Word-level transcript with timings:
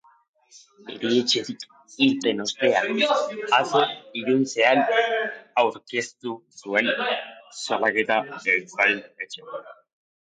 Erietxetik 1.07 1.65
irten 2.05 2.39
ostean, 2.45 3.01
atzo 3.57 3.81
iluntzean 4.21 4.81
aurkeztu 5.65 6.33
zuen 6.63 6.89
salaketa 7.59 8.19
ertzain-etxean. 8.55 9.53